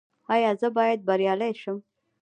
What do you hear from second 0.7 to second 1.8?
باید بریالی شم؟